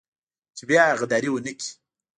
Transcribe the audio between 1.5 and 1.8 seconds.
کړي.